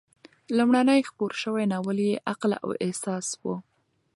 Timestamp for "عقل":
2.31-2.51